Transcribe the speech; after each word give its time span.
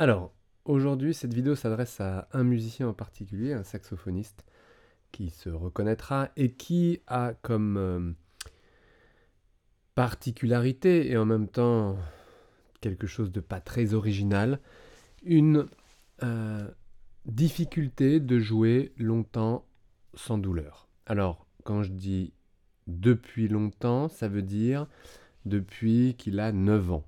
Alors, 0.00 0.32
aujourd'hui, 0.64 1.12
cette 1.12 1.34
vidéo 1.34 1.56
s'adresse 1.56 2.00
à 2.00 2.28
un 2.32 2.44
musicien 2.44 2.86
en 2.86 2.94
particulier, 2.94 3.52
un 3.52 3.64
saxophoniste, 3.64 4.44
qui 5.10 5.30
se 5.30 5.48
reconnaîtra 5.48 6.28
et 6.36 6.52
qui 6.52 7.00
a 7.08 7.34
comme 7.42 7.76
euh, 7.76 8.12
particularité 9.96 11.10
et 11.10 11.16
en 11.16 11.24
même 11.24 11.48
temps 11.48 11.98
quelque 12.80 13.08
chose 13.08 13.32
de 13.32 13.40
pas 13.40 13.60
très 13.60 13.92
original, 13.92 14.60
une 15.24 15.66
euh, 16.22 16.68
difficulté 17.26 18.20
de 18.20 18.38
jouer 18.38 18.92
longtemps 18.98 19.66
sans 20.14 20.38
douleur. 20.38 20.86
Alors, 21.06 21.44
quand 21.64 21.82
je 21.82 21.90
dis 21.90 22.32
depuis 22.86 23.48
longtemps, 23.48 24.06
ça 24.06 24.28
veut 24.28 24.42
dire 24.42 24.86
depuis 25.44 26.14
qu'il 26.16 26.38
a 26.38 26.52
9 26.52 26.92
ans. 26.92 27.04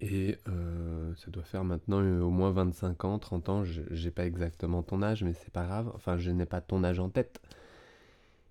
Et 0.00 0.38
euh, 0.48 1.12
ça 1.16 1.30
doit 1.30 1.42
faire 1.42 1.64
maintenant 1.64 2.00
euh, 2.00 2.20
au 2.20 2.30
moins 2.30 2.52
25 2.52 3.04
ans, 3.04 3.18
30 3.18 3.48
ans, 3.48 3.64
je 3.64 3.82
n'ai 3.82 4.10
pas 4.10 4.26
exactement 4.26 4.82
ton 4.82 5.02
âge, 5.02 5.24
mais 5.24 5.32
c'est 5.32 5.52
pas 5.52 5.64
grave, 5.64 5.90
enfin 5.94 6.16
je 6.18 6.30
n'ai 6.30 6.46
pas 6.46 6.60
ton 6.60 6.84
âge 6.84 7.00
en 7.00 7.08
tête. 7.08 7.40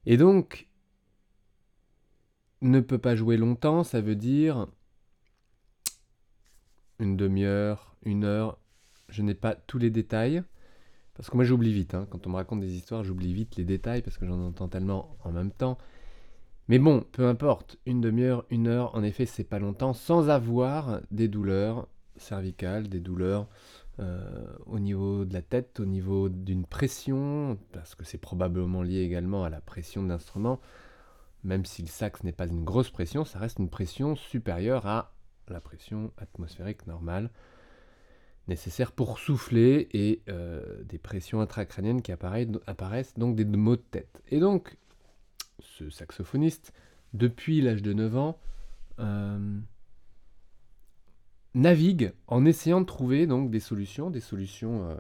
Et 0.06 0.18
donc, 0.18 0.68
ne 2.62 2.80
peut 2.82 2.98
pas 2.98 3.16
jouer 3.16 3.38
longtemps, 3.38 3.84
ça 3.84 4.02
veut 4.02 4.16
dire 4.16 4.68
une 7.00 7.16
demi-heure, 7.16 7.96
une 8.04 8.24
heure, 8.24 8.58
je 9.10 9.22
n'ai 9.22 9.36
pas 9.36 9.56
tous 9.56 9.78
les 9.78 9.90
détails, 9.90 10.44
parce 11.14 11.30
que 11.30 11.36
moi 11.36 11.46
j'oublie 11.46 11.72
vite, 11.72 11.94
hein. 11.94 12.08
quand 12.10 12.28
on 12.28 12.32
me 12.32 12.36
raconte 12.36 12.60
des 12.60 12.74
histoires, 12.74 13.04
j'oublie 13.04 13.34
vite 13.34 13.56
les 13.56 13.64
détails, 13.64 14.02
parce 14.02 14.18
que 14.18 14.26
j'en 14.26 14.40
entends 14.42 14.68
tellement 14.68 15.16
en 15.24 15.32
même 15.32 15.52
temps. 15.52 15.78
Mais 16.68 16.80
bon, 16.80 17.06
peu 17.12 17.28
importe, 17.28 17.78
une 17.86 18.02
demi-heure, 18.02 18.46
une 18.50 18.68
heure, 18.68 18.94
en 18.96 19.04
effet, 19.04 19.26
c'est 19.26 19.46
pas 19.46 19.60
longtemps, 19.60 19.94
sans 19.94 20.30
avoir 20.30 21.02
des 21.12 21.28
douleurs 21.28 21.88
cervicales, 22.18 22.90
des 22.90 23.00
douleurs 23.00 23.48
euh, 24.00 24.46
au 24.66 24.80
niveau 24.80 25.24
de 25.24 25.34
la 25.34 25.42
tête, 25.42 25.80
au 25.80 25.86
niveau 25.86 26.30
d'une 26.30 26.66
pression, 26.66 27.58
parce 27.72 27.96
que 27.96 28.04
c'est 28.04 28.18
probablement 28.18 28.84
lié 28.84 29.00
également 29.00 29.44
à 29.46 29.50
la 29.50 29.62
pression 29.62 30.04
de 30.04 30.10
l'instrument. 30.10 30.60
Même 31.44 31.66
si 31.66 31.82
le 31.82 31.88
sax 31.88 32.24
n'est 32.24 32.34
pas 32.34 32.48
une 32.48 32.66
grosse 32.66 32.90
pression, 32.90 33.24
ça 33.24 33.40
reste 33.40 33.60
une 33.60 33.70
pression 33.70 34.16
supérieure 34.16 34.86
à 34.88 35.14
la 35.48 35.62
pression 35.62 36.12
atmosphérique 36.18 36.86
normale 36.88 37.30
nécessaire 38.48 38.92
pour 38.92 39.20
souffler 39.20 39.90
et 39.94 40.22
euh, 40.30 40.84
des 40.84 40.98
pressions 40.98 41.42
intracrâniennes 41.42 42.02
qui 42.02 42.12
apparaissent, 42.12 43.14
donc 43.18 43.36
des 43.36 43.46
maux 43.46 43.76
de 43.76 43.82
tête. 43.82 44.22
Et 44.30 44.40
donc, 44.40 44.78
ce 45.78 45.90
saxophoniste, 45.90 46.74
depuis 47.14 47.62
l'âge 47.62 47.82
de 47.82 47.94
9 47.94 48.18
ans, 48.18 48.40
euh, 49.00 49.60
navigue 51.54 52.14
en 52.28 52.46
essayant 52.46 52.82
de 52.82 52.86
trouver 52.86 53.28
donc 53.28 53.50
des 53.52 53.60
solutions, 53.60 54.10
des 54.10 54.20
solutions 54.20 54.90
euh, 54.90 54.96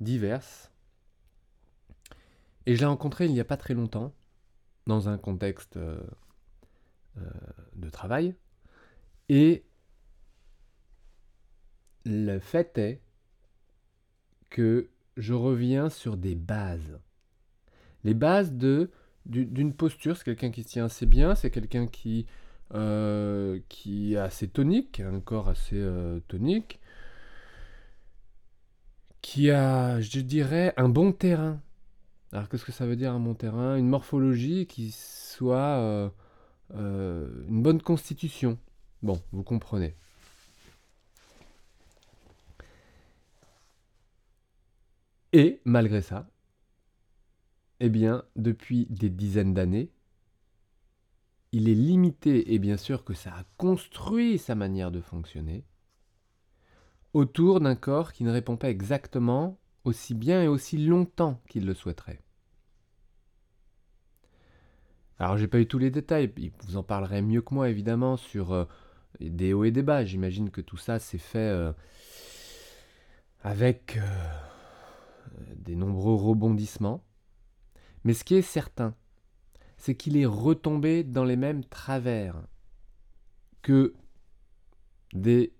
diverses. 0.00 0.70
Et 2.66 2.76
je 2.76 2.80
l'ai 2.80 2.86
rencontré 2.86 3.26
il 3.26 3.32
n'y 3.32 3.40
a 3.40 3.44
pas 3.44 3.56
très 3.56 3.74
longtemps, 3.74 4.12
dans 4.86 5.08
un 5.08 5.18
contexte 5.18 5.76
euh, 5.76 6.00
de 7.74 7.90
travail. 7.90 8.34
Et 9.28 9.64
le 12.04 12.38
fait 12.38 12.78
est 12.78 13.00
que 14.50 14.88
je 15.16 15.34
reviens 15.34 15.88
sur 15.88 16.16
des 16.16 16.34
bases. 16.34 16.98
Les 18.04 18.14
bases 18.14 18.52
de 18.52 18.90
d'une 19.26 19.72
posture, 19.72 20.16
c'est 20.16 20.24
quelqu'un 20.24 20.50
qui 20.50 20.62
se 20.62 20.68
tient 20.68 20.86
assez 20.86 21.06
bien, 21.06 21.34
c'est 21.34 21.50
quelqu'un 21.50 21.86
qui, 21.86 22.26
euh, 22.74 23.60
qui 23.68 24.14
est 24.14 24.18
assez 24.18 24.48
tonique, 24.48 25.00
un 25.00 25.20
corps 25.20 25.48
assez 25.48 25.76
euh, 25.78 26.20
tonique, 26.28 26.80
qui 29.20 29.50
a, 29.50 30.00
je 30.00 30.20
dirais, 30.20 30.74
un 30.76 30.88
bon 30.88 31.12
terrain. 31.12 31.60
Alors 32.32 32.48
qu'est-ce 32.48 32.64
que 32.64 32.72
ça 32.72 32.86
veut 32.86 32.96
dire 32.96 33.12
un 33.12 33.20
bon 33.20 33.34
terrain? 33.34 33.76
Une 33.76 33.88
morphologie 33.88 34.66
qui 34.66 34.90
soit 34.90 36.10
euh, 36.74 37.28
une 37.48 37.62
bonne 37.62 37.80
constitution. 37.80 38.58
Bon, 39.02 39.20
vous 39.32 39.42
comprenez. 39.42 39.94
Et 45.32 45.60
malgré 45.64 46.02
ça, 46.02 46.28
eh 47.84 47.88
bien, 47.88 48.22
depuis 48.36 48.86
des 48.90 49.10
dizaines 49.10 49.54
d'années, 49.54 49.90
il 51.50 51.68
est 51.68 51.74
limité, 51.74 52.54
et 52.54 52.60
bien 52.60 52.76
sûr 52.76 53.02
que 53.02 53.12
ça 53.12 53.30
a 53.34 53.44
construit 53.56 54.38
sa 54.38 54.54
manière 54.54 54.92
de 54.92 55.00
fonctionner, 55.00 55.64
autour 57.12 57.60
d'un 57.60 57.74
corps 57.74 58.12
qui 58.12 58.22
ne 58.22 58.30
répond 58.30 58.56
pas 58.56 58.70
exactement 58.70 59.58
aussi 59.82 60.14
bien 60.14 60.44
et 60.44 60.46
aussi 60.46 60.78
longtemps 60.78 61.42
qu'il 61.48 61.66
le 61.66 61.74
souhaiterait. 61.74 62.20
Alors 65.18 65.36
j'ai 65.36 65.48
pas 65.48 65.58
eu 65.58 65.66
tous 65.66 65.78
les 65.78 65.90
détails, 65.90 66.32
vous 66.64 66.76
en 66.76 66.84
parlerez 66.84 67.20
mieux 67.20 67.42
que 67.42 67.52
moi 67.52 67.68
évidemment 67.68 68.16
sur 68.16 68.52
euh, 68.52 68.64
des 69.18 69.52
hauts 69.54 69.64
et 69.64 69.72
des 69.72 69.82
bas. 69.82 70.04
J'imagine 70.04 70.50
que 70.50 70.60
tout 70.60 70.76
ça 70.76 71.00
s'est 71.00 71.18
fait 71.18 71.38
euh, 71.38 71.72
avec 73.42 73.96
euh, 73.96 74.00
des 75.56 75.74
nombreux 75.74 76.14
rebondissements. 76.14 77.04
Mais 78.04 78.14
ce 78.14 78.24
qui 78.24 78.34
est 78.34 78.42
certain, 78.42 78.94
c'est 79.76 79.96
qu'il 79.96 80.16
est 80.16 80.26
retombé 80.26 81.04
dans 81.04 81.24
les 81.24 81.36
mêmes 81.36 81.64
travers 81.64 82.36
que 83.62 83.94
des 85.12 85.52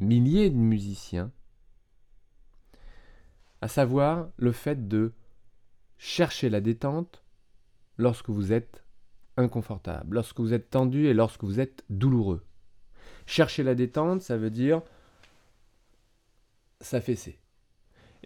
milliers 0.00 0.50
de 0.50 0.56
musiciens, 0.56 1.32
à 3.60 3.68
savoir 3.68 4.28
le 4.36 4.52
fait 4.52 4.88
de 4.88 5.12
chercher 5.98 6.50
la 6.50 6.60
détente 6.60 7.22
lorsque 7.98 8.30
vous 8.30 8.52
êtes 8.52 8.84
inconfortable, 9.36 10.14
lorsque 10.16 10.40
vous 10.40 10.52
êtes 10.52 10.70
tendu 10.70 11.06
et 11.06 11.14
lorsque 11.14 11.44
vous 11.44 11.60
êtes 11.60 11.84
douloureux. 11.90 12.44
Chercher 13.26 13.62
la 13.62 13.74
détente, 13.74 14.22
ça 14.22 14.36
veut 14.36 14.50
dire 14.50 14.82
s'affaisser 16.80 17.40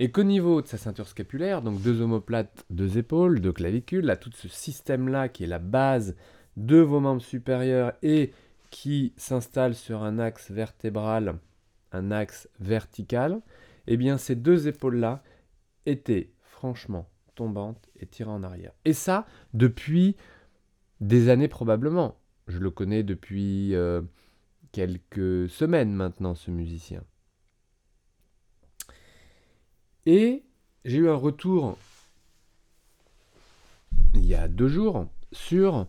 et 0.00 0.12
qu'au 0.12 0.22
niveau 0.22 0.62
de 0.62 0.68
sa 0.68 0.78
ceinture 0.78 1.08
scapulaire, 1.08 1.60
donc 1.60 1.82
deux 1.82 2.00
omoplates, 2.00 2.64
deux 2.70 2.98
épaules, 2.98 3.40
deux 3.40 3.52
clavicules, 3.52 4.04
là, 4.04 4.16
tout 4.16 4.30
ce 4.32 4.46
système-là 4.46 5.28
qui 5.28 5.42
est 5.42 5.48
la 5.48 5.58
base 5.58 6.14
de 6.56 6.76
vos 6.78 7.00
membres 7.00 7.20
supérieurs 7.20 7.92
et 8.02 8.32
qui 8.70 9.12
s'installe 9.16 9.74
sur 9.74 10.04
un 10.04 10.20
axe 10.20 10.52
vertébral, 10.52 11.40
un 11.90 12.12
axe 12.12 12.48
vertical, 12.60 13.42
eh 13.88 13.96
bien 13.96 14.18
ces 14.18 14.36
deux 14.36 14.68
épaules-là 14.68 15.22
étaient 15.84 16.30
franchement 16.42 17.08
tombantes 17.34 17.88
et 17.98 18.06
tirées 18.06 18.30
en 18.30 18.44
arrière. 18.44 18.72
Et 18.84 18.92
ça, 18.92 19.26
depuis 19.52 20.16
des 21.00 21.28
années 21.28 21.48
probablement. 21.48 22.20
Je 22.46 22.58
le 22.58 22.70
connais 22.70 23.02
depuis 23.02 23.74
euh, 23.74 24.00
quelques 24.72 25.48
semaines 25.50 25.92
maintenant, 25.92 26.34
ce 26.34 26.50
musicien. 26.50 27.02
Et 30.10 30.42
j'ai 30.86 30.96
eu 30.96 31.10
un 31.10 31.14
retour 31.14 31.76
il 34.14 34.24
y 34.24 34.34
a 34.34 34.48
deux 34.48 34.68
jours 34.68 35.06
sur 35.32 35.86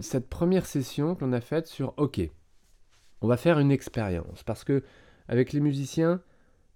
cette 0.00 0.28
première 0.28 0.64
session 0.64 1.16
qu'on 1.16 1.32
a 1.32 1.40
faite 1.40 1.66
sur 1.66 1.92
OK, 1.96 2.20
on 3.20 3.26
va 3.26 3.36
faire 3.36 3.58
une 3.58 3.72
expérience. 3.72 4.44
Parce 4.44 4.62
que 4.62 4.84
avec 5.26 5.52
les 5.52 5.58
musiciens, 5.58 6.22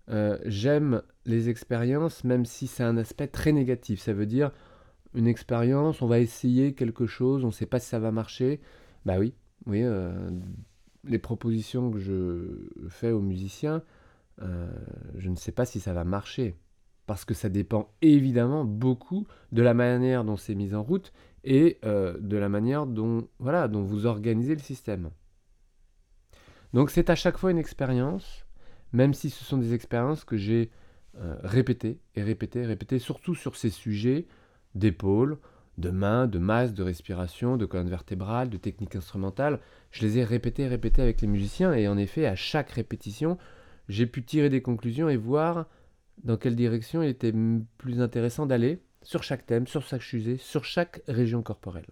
euh, 0.08 0.38
j'aime 0.44 1.02
les 1.24 1.50
expériences, 1.50 2.24
même 2.24 2.44
si 2.44 2.66
c'est 2.66 2.82
un 2.82 2.96
aspect 2.96 3.28
très 3.28 3.52
négatif. 3.52 4.00
Ça 4.00 4.12
veut 4.12 4.26
dire 4.26 4.50
une 5.14 5.28
expérience, 5.28 6.02
on 6.02 6.08
va 6.08 6.18
essayer 6.18 6.74
quelque 6.74 7.06
chose, 7.06 7.44
on 7.44 7.48
ne 7.48 7.52
sait 7.52 7.64
pas 7.64 7.78
si 7.78 7.90
ça 7.90 8.00
va 8.00 8.10
marcher. 8.10 8.60
Bah 9.06 9.20
oui, 9.20 9.34
oui, 9.66 9.84
euh, 9.84 10.30
les 11.04 11.20
propositions 11.20 11.92
que 11.92 12.00
je 12.00 12.88
fais 12.88 13.12
aux 13.12 13.20
musiciens, 13.20 13.84
euh, 14.42 14.68
je 15.16 15.28
ne 15.28 15.36
sais 15.36 15.52
pas 15.52 15.64
si 15.64 15.80
ça 15.80 15.92
va 15.92 16.04
marcher. 16.04 16.56
Parce 17.06 17.24
que 17.24 17.32
ça 17.32 17.48
dépend 17.48 17.90
évidemment 18.02 18.64
beaucoup 18.64 19.26
de 19.52 19.62
la 19.62 19.72
manière 19.72 20.24
dont 20.24 20.36
c'est 20.36 20.54
mis 20.54 20.74
en 20.74 20.82
route 20.82 21.12
et 21.42 21.78
euh, 21.84 22.18
de 22.20 22.36
la 22.36 22.50
manière 22.50 22.86
dont, 22.86 23.28
voilà, 23.38 23.66
dont 23.66 23.82
vous 23.82 24.04
organisez 24.04 24.54
le 24.54 24.60
système. 24.60 25.10
Donc 26.74 26.90
c'est 26.90 27.08
à 27.08 27.14
chaque 27.14 27.38
fois 27.38 27.50
une 27.50 27.58
expérience, 27.58 28.44
même 28.92 29.14
si 29.14 29.30
ce 29.30 29.42
sont 29.42 29.56
des 29.56 29.72
expériences 29.72 30.24
que 30.24 30.36
j'ai 30.36 30.70
euh, 31.16 31.36
répétées 31.42 31.98
et 32.14 32.22
répétées 32.22 32.60
et 32.60 32.66
répétées, 32.66 32.98
surtout 32.98 33.34
sur 33.34 33.56
ces 33.56 33.70
sujets 33.70 34.26
d'épaule, 34.74 35.38
de 35.78 35.90
main, 35.90 36.26
de 36.26 36.38
masse, 36.38 36.74
de 36.74 36.82
respiration, 36.82 37.56
de 37.56 37.64
colonne 37.64 37.88
vertébrale, 37.88 38.50
de 38.50 38.58
technique 38.58 38.96
instrumentale. 38.96 39.60
Je 39.90 40.02
les 40.02 40.18
ai 40.18 40.24
répétées 40.24 40.64
et 40.64 40.68
répétées 40.68 41.02
avec 41.02 41.22
les 41.22 41.28
musiciens 41.28 41.72
et 41.72 41.88
en 41.88 41.96
effet, 41.96 42.26
à 42.26 42.36
chaque 42.36 42.70
répétition, 42.70 43.38
j'ai 43.88 44.06
pu 44.06 44.24
tirer 44.24 44.50
des 44.50 44.62
conclusions 44.62 45.08
et 45.08 45.16
voir 45.16 45.66
dans 46.22 46.36
quelle 46.36 46.56
direction 46.56 47.02
il 47.02 47.08
était 47.08 47.32
plus 47.78 48.00
intéressant 48.00 48.46
d'aller 48.46 48.82
sur 49.02 49.22
chaque 49.22 49.46
thème, 49.46 49.66
sur 49.66 49.82
chaque 49.82 50.02
sujet, 50.02 50.36
sur 50.36 50.64
chaque 50.64 51.02
région 51.08 51.42
corporelle. 51.42 51.86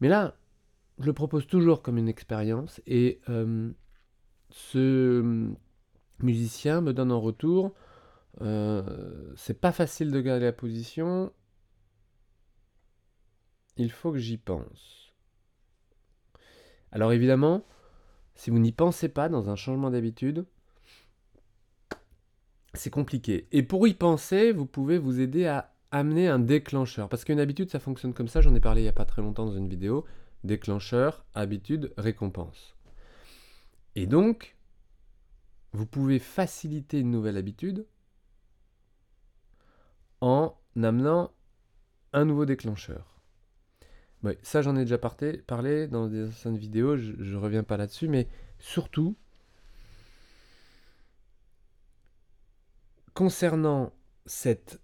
Mais 0.00 0.08
là, 0.08 0.36
je 0.98 1.06
le 1.06 1.12
propose 1.12 1.46
toujours 1.46 1.82
comme 1.82 1.98
une 1.98 2.08
expérience 2.08 2.80
et 2.86 3.20
ce, 4.50 5.50
musiciens 6.20 6.80
me 6.80 6.92
donnent 6.92 7.12
en 7.12 7.20
retour 7.20 7.74
euh, 8.42 9.32
c'est 9.36 9.60
pas 9.60 9.72
facile 9.72 10.10
de 10.10 10.20
garder 10.20 10.44
la 10.44 10.52
position. 10.52 11.32
Il 13.76 13.90
faut 13.90 14.12
que 14.12 14.18
j'y 14.18 14.38
pense. 14.38 15.14
Alors 16.92 17.12
évidemment, 17.12 17.64
si 18.34 18.50
vous 18.50 18.58
n'y 18.58 18.72
pensez 18.72 19.08
pas 19.08 19.28
dans 19.28 19.50
un 19.50 19.56
changement 19.56 19.90
d'habitude, 19.90 20.46
c'est 22.74 22.90
compliqué. 22.90 23.48
Et 23.52 23.62
pour 23.62 23.86
y 23.88 23.94
penser, 23.94 24.52
vous 24.52 24.66
pouvez 24.66 24.98
vous 24.98 25.20
aider 25.20 25.46
à 25.46 25.74
amener 25.90 26.28
un 26.28 26.38
déclencheur. 26.38 27.08
Parce 27.08 27.24
qu'une 27.24 27.40
habitude, 27.40 27.70
ça 27.70 27.80
fonctionne 27.80 28.14
comme 28.14 28.28
ça, 28.28 28.40
j'en 28.40 28.54
ai 28.54 28.60
parlé 28.60 28.82
il 28.82 28.84
n'y 28.84 28.90
a 28.90 28.92
pas 28.92 29.04
très 29.04 29.22
longtemps 29.22 29.46
dans 29.46 29.56
une 29.56 29.68
vidéo. 29.68 30.04
Déclencheur, 30.44 31.24
habitude, 31.34 31.92
récompense. 31.96 32.76
Et 33.94 34.06
donc, 34.06 34.56
vous 35.72 35.86
pouvez 35.86 36.18
faciliter 36.18 37.00
une 37.00 37.10
nouvelle 37.10 37.36
habitude 37.36 37.86
en 40.20 40.56
amenant 40.82 41.32
un 42.12 42.24
nouveau 42.24 42.46
déclencheur. 42.46 43.20
ça, 44.42 44.62
j'en 44.62 44.76
ai 44.76 44.80
déjà 44.80 44.98
parlé 44.98 45.86
dans 45.86 46.08
des 46.08 46.28
anciennes 46.28 46.56
vidéos, 46.56 46.96
je 46.96 47.12
ne 47.12 47.36
reviens 47.36 47.62
pas 47.62 47.76
là-dessus, 47.76 48.08
mais 48.08 48.28
surtout, 48.58 49.16
concernant 53.16 53.94
cette 54.26 54.78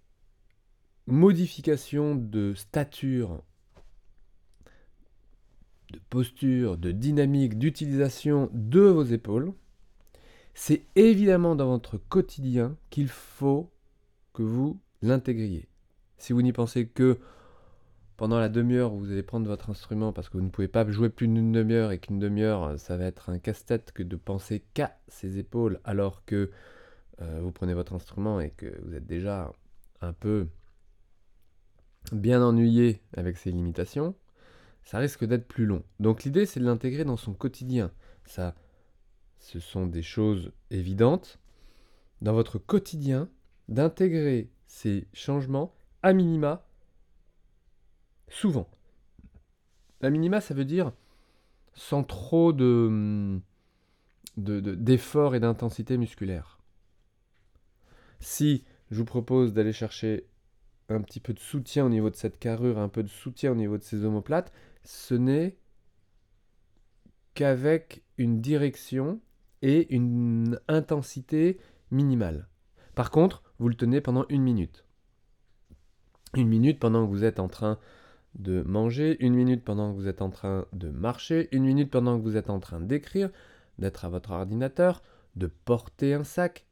modification 1.05 2.15
de 2.15 2.55
stature, 2.55 3.43
de 5.91 5.99
posture, 6.09 6.77
de 6.77 6.91
dynamique, 6.91 7.59
d'utilisation 7.59 8.49
de 8.51 8.79
vos 8.79 9.03
épaules, 9.03 9.53
c'est 10.55 10.81
évidemment 10.95 11.55
dans 11.55 11.67
votre 11.67 11.99
quotidien 11.99 12.75
qu'il 12.89 13.07
faut 13.07 13.71
que 14.33 14.41
vous 14.41 14.79
l'intégriez. 15.03 15.67
Si 16.17 16.33
vous 16.33 16.41
n'y 16.41 16.53
pensez 16.53 16.87
que 16.87 17.19
pendant 18.17 18.39
la 18.39 18.49
demi-heure 18.49 18.93
où 18.93 18.97
vous 18.97 19.11
allez 19.11 19.21
prendre 19.21 19.45
votre 19.45 19.69
instrument 19.69 20.11
parce 20.11 20.29
que 20.29 20.37
vous 20.37 20.43
ne 20.43 20.49
pouvez 20.49 20.67
pas 20.67 20.89
jouer 20.89 21.09
plus 21.09 21.27
d'une 21.27 21.51
demi-heure 21.51 21.91
et 21.91 21.99
qu'une 21.99 22.17
demi-heure 22.17 22.79
ça 22.79 22.97
va 22.97 23.05
être 23.05 23.29
un 23.29 23.37
casse-tête 23.37 23.91
que 23.91 24.01
de 24.01 24.15
penser 24.15 24.63
qu'à 24.73 24.97
ses 25.07 25.37
épaules 25.37 25.79
alors 25.83 26.25
que 26.25 26.49
euh, 27.21 27.39
vous 27.41 27.51
prenez 27.51 27.73
votre 27.73 27.93
instrument 27.93 28.39
et 28.39 28.51
que 28.51 28.81
vous 28.83 28.95
êtes 28.95 29.05
déjà 29.05 29.51
un 30.01 30.13
peu 30.13 30.47
bien 32.11 32.43
ennuyé 32.43 33.01
avec 33.15 33.37
ses 33.37 33.51
limitations, 33.51 34.15
ça 34.83 34.97
risque 34.97 35.25
d'être 35.25 35.47
plus 35.47 35.65
long. 35.65 35.83
Donc 35.99 36.23
l'idée 36.23 36.45
c'est 36.45 36.59
de 36.59 36.65
l'intégrer 36.65 37.05
dans 37.05 37.17
son 37.17 37.33
quotidien. 37.33 37.91
Ça, 38.25 38.55
ce 39.39 39.59
sont 39.59 39.87
des 39.87 40.03
choses 40.03 40.51
évidentes. 40.71 41.39
Dans 42.21 42.33
votre 42.33 42.57
quotidien, 42.57 43.29
d'intégrer 43.67 44.49
ces 44.65 45.07
changements 45.13 45.73
à 46.01 46.13
minima 46.13 46.65
souvent. 48.29 48.69
À 50.01 50.09
minima, 50.09 50.41
ça 50.41 50.53
veut 50.53 50.65
dire 50.65 50.91
sans 51.75 52.03
trop 52.03 52.53
de, 52.53 53.39
et 54.37 55.39
d'intensité 55.39 55.97
musculaire. 55.97 56.59
Si 58.23 58.63
je 58.89 58.97
vous 58.97 59.05
propose 59.05 59.53
d'aller 59.53 59.73
chercher 59.73 60.27
un 60.87 61.01
petit 61.01 61.19
peu 61.19 61.33
de 61.33 61.39
soutien 61.39 61.85
au 61.85 61.89
niveau 61.89 62.09
de 62.09 62.15
cette 62.15 62.39
carrure, 62.39 62.79
un 62.79 62.87
peu 62.87 63.03
de 63.03 63.09
soutien 63.09 63.51
au 63.51 63.55
niveau 63.55 63.77
de 63.77 63.83
ces 63.83 64.05
omoplates, 64.05 64.53
ce 64.85 65.13
n'est 65.13 65.57
qu'avec 67.33 68.01
une 68.17 68.39
direction 68.39 69.19
et 69.61 69.93
une 69.93 70.57
intensité 70.69 71.59
minimale. 71.91 72.47
Par 72.95 73.11
contre, 73.11 73.43
vous 73.59 73.67
le 73.67 73.75
tenez 73.75 73.99
pendant 73.99 74.25
une 74.29 74.41
minute. 74.41 74.85
Une 76.33 76.47
minute 76.47 76.79
pendant 76.79 77.05
que 77.05 77.11
vous 77.11 77.25
êtes 77.25 77.39
en 77.39 77.49
train 77.49 77.77
de 78.35 78.61
manger, 78.63 79.17
une 79.19 79.35
minute 79.35 79.65
pendant 79.65 79.91
que 79.91 79.97
vous 79.97 80.07
êtes 80.07 80.21
en 80.21 80.29
train 80.29 80.65
de 80.71 80.89
marcher, 80.89 81.49
une 81.51 81.65
minute 81.65 81.91
pendant 81.91 82.17
que 82.17 82.23
vous 82.23 82.37
êtes 82.37 82.49
en 82.49 82.61
train 82.61 82.79
d'écrire, 82.79 83.29
d'être 83.79 84.05
à 84.05 84.09
votre 84.09 84.31
ordinateur, 84.31 85.03
de 85.35 85.47
porter 85.47 86.13
un 86.13 86.23
sac. 86.23 86.65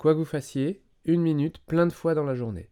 Quoi 0.00 0.14
que 0.14 0.18
vous 0.18 0.24
fassiez, 0.24 0.82
une 1.04 1.20
minute 1.20 1.58
plein 1.66 1.86
de 1.86 1.92
fois 1.92 2.14
dans 2.14 2.24
la 2.24 2.34
journée. 2.34 2.70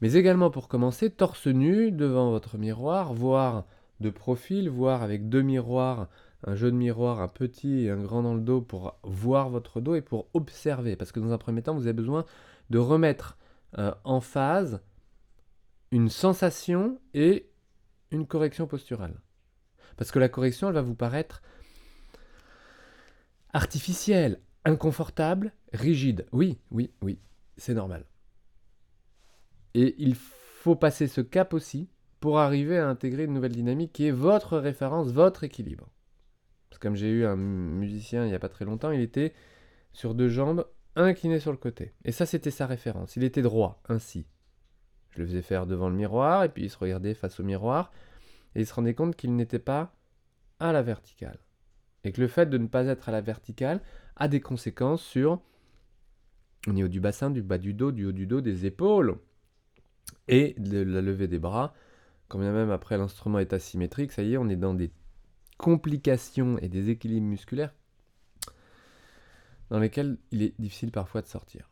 Mais 0.00 0.12
également 0.12 0.48
pour 0.48 0.68
commencer, 0.68 1.10
torse 1.10 1.48
nu 1.48 1.90
devant 1.90 2.30
votre 2.30 2.58
miroir, 2.58 3.12
voire 3.12 3.66
de 3.98 4.08
profil, 4.08 4.70
voire 4.70 5.02
avec 5.02 5.28
deux 5.28 5.42
miroirs 5.42 6.06
un 6.44 6.54
jeu 6.54 6.70
de 6.70 6.76
miroir, 6.76 7.20
un 7.20 7.26
petit 7.26 7.86
et 7.86 7.90
un 7.90 8.00
grand 8.00 8.22
dans 8.22 8.34
le 8.34 8.40
dos 8.40 8.60
pour 8.60 9.00
voir 9.02 9.48
votre 9.48 9.80
dos 9.80 9.96
et 9.96 10.00
pour 10.00 10.28
observer. 10.32 10.94
Parce 10.94 11.10
que 11.10 11.18
dans 11.18 11.32
un 11.32 11.38
premier 11.38 11.62
temps, 11.62 11.74
vous 11.74 11.88
avez 11.88 11.92
besoin 11.92 12.24
de 12.70 12.78
remettre 12.78 13.36
euh, 13.78 13.92
en 14.04 14.20
phase 14.20 14.80
une 15.90 16.08
sensation 16.08 17.00
et 17.14 17.50
une 18.12 18.28
correction 18.28 18.68
posturale. 18.68 19.20
Parce 19.96 20.12
que 20.12 20.20
la 20.20 20.28
correction, 20.28 20.68
elle 20.68 20.74
va 20.74 20.82
vous 20.82 20.94
paraître 20.94 21.42
artificielle, 23.52 24.40
inconfortable, 24.64 25.52
rigide. 25.72 26.26
Oui, 26.32 26.58
oui, 26.70 26.90
oui, 27.02 27.18
c'est 27.56 27.74
normal. 27.74 28.04
Et 29.74 29.94
il 29.98 30.14
faut 30.14 30.76
passer 30.76 31.08
ce 31.08 31.20
cap 31.20 31.52
aussi 31.52 31.88
pour 32.20 32.38
arriver 32.38 32.78
à 32.78 32.88
intégrer 32.88 33.24
une 33.24 33.34
nouvelle 33.34 33.52
dynamique 33.52 33.92
qui 33.92 34.06
est 34.06 34.12
votre 34.12 34.56
référence, 34.58 35.12
votre 35.12 35.44
équilibre 35.44 35.88
comme 36.84 36.96
j'ai 36.96 37.08
eu 37.08 37.24
un 37.24 37.36
musicien 37.36 38.24
il 38.24 38.28
n'y 38.28 38.34
a 38.34 38.38
pas 38.38 38.50
très 38.50 38.66
longtemps, 38.66 38.90
il 38.90 39.00
était 39.00 39.32
sur 39.94 40.14
deux 40.14 40.28
jambes, 40.28 40.66
incliné 40.96 41.40
sur 41.40 41.50
le 41.50 41.56
côté. 41.56 41.94
Et 42.04 42.12
ça, 42.12 42.26
c'était 42.26 42.50
sa 42.50 42.66
référence. 42.66 43.16
Il 43.16 43.24
était 43.24 43.40
droit, 43.40 43.82
ainsi. 43.88 44.26
Je 45.08 45.20
le 45.20 45.26
faisais 45.26 45.40
faire 45.40 45.66
devant 45.66 45.88
le 45.88 45.94
miroir, 45.94 46.44
et 46.44 46.50
puis 46.50 46.64
il 46.64 46.70
se 46.70 46.76
regardait 46.76 47.14
face 47.14 47.40
au 47.40 47.42
miroir, 47.42 47.90
et 48.54 48.60
il 48.60 48.66
se 48.66 48.74
rendait 48.74 48.92
compte 48.92 49.16
qu'il 49.16 49.34
n'était 49.34 49.58
pas 49.58 49.94
à 50.60 50.72
la 50.72 50.82
verticale. 50.82 51.38
Et 52.04 52.12
que 52.12 52.20
le 52.20 52.28
fait 52.28 52.50
de 52.50 52.58
ne 52.58 52.66
pas 52.66 52.84
être 52.84 53.08
à 53.08 53.12
la 53.12 53.22
verticale 53.22 53.80
a 54.16 54.28
des 54.28 54.40
conséquences 54.40 55.02
sur 55.02 55.40
au 56.66 56.72
niveau 56.72 56.88
du 56.88 57.00
bassin, 57.00 57.30
du 57.30 57.42
bas 57.42 57.58
du 57.58 57.74
dos, 57.74 57.92
du 57.92 58.06
haut 58.06 58.12
du 58.12 58.26
dos, 58.26 58.40
des 58.40 58.66
épaules, 58.66 59.18
et 60.28 60.54
de 60.58 60.82
la 60.82 61.02
levée 61.02 61.28
des 61.28 61.38
bras. 61.38 61.74
Quand 62.28 62.38
bien 62.38 62.52
même 62.52 62.70
après 62.70 62.96
l'instrument 62.96 63.38
est 63.38 63.52
asymétrique, 63.52 64.12
ça 64.12 64.22
y 64.22 64.34
est, 64.34 64.36
on 64.36 64.48
est 64.48 64.56
dans 64.56 64.74
des 64.74 64.90
complications 65.58 66.58
et 66.58 66.68
des 66.68 66.90
équilibres 66.90 67.26
musculaires 67.26 67.74
dans 69.70 69.78
lesquels 69.78 70.18
il 70.30 70.42
est 70.42 70.54
difficile 70.58 70.90
parfois 70.90 71.22
de 71.22 71.26
sortir. 71.26 71.70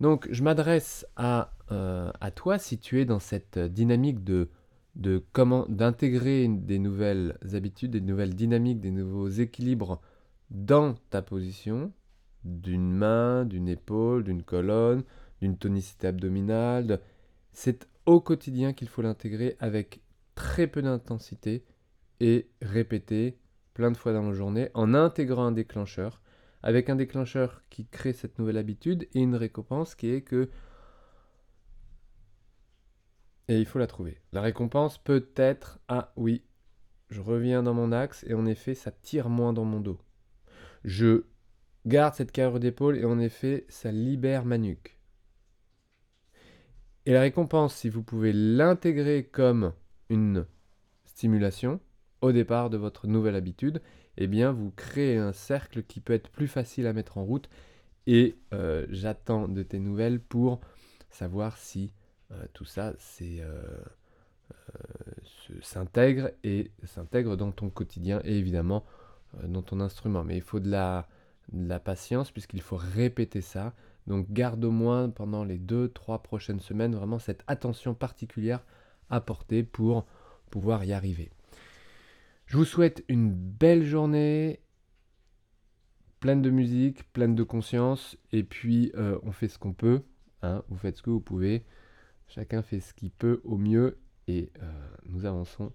Donc 0.00 0.28
je 0.30 0.42
m'adresse 0.42 1.06
à, 1.16 1.52
euh, 1.70 2.10
toi 2.34 2.58
si 2.58 2.78
tu 2.78 3.00
es 3.00 3.04
dans 3.04 3.18
cette 3.18 3.58
dynamique 3.58 4.24
de 4.24 4.48
comment 5.32 5.66
d'intégrer 5.68 6.48
des 6.48 6.78
nouvelles 6.78 7.38
habitudes, 7.52 7.92
des 7.92 8.00
nouvelles 8.00 8.34
dynamiques, 8.34 8.80
des 8.80 8.90
nouveaux 8.90 9.28
équilibres 9.28 10.00
dans 10.50 10.94
ta 11.10 11.22
position, 11.22 11.92
d'une 12.44 12.92
main, 12.92 13.44
d'une 13.44 13.68
épaule, 13.68 14.24
d'une 14.24 14.42
colonne, 14.42 15.04
d'une 15.40 15.56
tonicité 15.56 16.06
abdominale. 16.06 17.00
C'est 17.52 17.88
au 18.06 18.20
quotidien 18.20 18.72
qu'il 18.72 18.88
faut 18.88 19.02
l'intégrer 19.02 19.56
avec 19.60 20.00
très 20.34 20.66
peu 20.66 20.82
d'intensité 20.82 21.64
et 22.20 22.48
répéter 22.62 23.38
plein 23.74 23.90
de 23.90 23.96
fois 23.96 24.12
dans 24.12 24.22
la 24.22 24.32
journée 24.32 24.70
en 24.74 24.94
intégrant 24.94 25.46
un 25.46 25.52
déclencheur, 25.52 26.20
avec 26.62 26.90
un 26.90 26.96
déclencheur 26.96 27.62
qui 27.70 27.86
crée 27.86 28.12
cette 28.12 28.38
nouvelle 28.38 28.56
habitude 28.56 29.08
et 29.14 29.20
une 29.20 29.36
récompense 29.36 29.94
qui 29.94 30.10
est 30.10 30.22
que... 30.22 30.48
Et 33.48 33.58
il 33.58 33.66
faut 33.66 33.78
la 33.78 33.86
trouver. 33.86 34.20
La 34.32 34.42
récompense 34.42 34.98
peut 34.98 35.30
être, 35.36 35.78
ah 35.88 36.12
oui, 36.16 36.42
je 37.08 37.20
reviens 37.20 37.62
dans 37.62 37.72
mon 37.72 37.92
axe 37.92 38.24
et 38.28 38.34
en 38.34 38.44
effet 38.46 38.74
ça 38.74 38.90
tire 38.90 39.28
moins 39.28 39.52
dans 39.52 39.64
mon 39.64 39.80
dos. 39.80 39.98
Je 40.84 41.24
garde 41.86 42.14
cette 42.14 42.32
carrure 42.32 42.60
d'épaule 42.60 42.98
et 42.98 43.04
en 43.04 43.18
effet 43.18 43.64
ça 43.68 43.92
libère 43.92 44.44
ma 44.44 44.58
nuque. 44.58 44.98
Et 47.06 47.12
la 47.12 47.20
récompense, 47.20 47.74
si 47.74 47.88
vous 47.88 48.02
pouvez 48.02 48.32
l'intégrer 48.32 49.24
comme 49.24 49.72
une 50.10 50.46
stimulation, 51.06 51.80
au 52.20 52.32
départ 52.32 52.68
de 52.68 52.76
votre 52.76 53.06
nouvelle 53.06 53.36
habitude, 53.36 53.80
eh 54.18 54.26
bien 54.26 54.52
vous 54.52 54.70
créez 54.72 55.16
un 55.16 55.32
cercle 55.32 55.82
qui 55.82 56.00
peut 56.00 56.12
être 56.12 56.28
plus 56.28 56.48
facile 56.48 56.86
à 56.86 56.92
mettre 56.92 57.18
en 57.18 57.24
route 57.24 57.48
et 58.06 58.38
euh, 58.52 58.86
j'attends 58.90 59.48
de 59.48 59.62
tes 59.62 59.78
nouvelles 59.78 60.20
pour 60.20 60.60
savoir 61.10 61.56
si 61.56 61.92
euh, 62.30 62.44
tout 62.52 62.64
ça 62.64 62.94
euh, 63.22 63.82
s'intègre 65.62 66.30
et 66.42 66.72
s'intègre 66.84 67.36
dans 67.36 67.52
ton 67.52 67.70
quotidien 67.70 68.20
et 68.24 68.38
évidemment 68.38 68.84
euh, 69.42 69.46
dans 69.46 69.62
ton 69.62 69.80
instrument. 69.80 70.24
Mais 70.24 70.36
il 70.36 70.42
faut 70.42 70.60
de 70.60 70.70
la, 70.70 71.08
patience 71.80 72.30
puisqu'il 72.30 72.60
faut 72.60 72.76
répéter 72.76 73.40
ça. 73.40 73.74
Donc 74.06 74.30
garde 74.30 74.64
au 74.64 74.70
moins 74.70 75.10
pendant 75.10 75.44
les 75.44 75.58
2-3 75.58 76.22
prochaines 76.22 76.60
semaines 76.60 76.94
vraiment 76.94 77.18
cette 77.18 77.42
attention 77.46 77.94
particulière 77.94 78.64
apportée 79.10 79.62
pour 79.62 80.06
pouvoir 80.50 80.84
y 80.84 80.92
arriver. 80.92 81.30
Je 82.46 82.56
vous 82.56 82.64
souhaite 82.64 83.04
une 83.08 83.30
belle 83.30 83.84
journée, 83.84 84.60
pleine 86.20 86.40
de 86.40 86.50
musique, 86.50 87.10
pleine 87.12 87.34
de 87.34 87.42
conscience, 87.42 88.16
et 88.32 88.42
puis 88.42 88.90
euh, 88.94 89.18
on 89.22 89.32
fait 89.32 89.48
ce 89.48 89.58
qu'on 89.58 89.74
peut, 89.74 90.02
hein. 90.42 90.62
vous 90.68 90.78
faites 90.78 90.96
ce 90.96 91.02
que 91.02 91.10
vous 91.10 91.20
pouvez, 91.20 91.66
chacun 92.26 92.62
fait 92.62 92.80
ce 92.80 92.94
qu'il 92.94 93.10
peut 93.10 93.42
au 93.44 93.58
mieux, 93.58 93.98
et 94.26 94.50
euh, 94.62 94.88
nous 95.04 95.26
avançons 95.26 95.72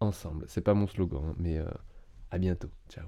ensemble. 0.00 0.46
C'est 0.48 0.60
pas 0.60 0.74
mon 0.74 0.86
slogan, 0.86 1.22
hein, 1.30 1.34
mais 1.38 1.58
euh, 1.58 1.68
à 2.30 2.38
bientôt. 2.38 2.70
Ciao. 2.88 3.06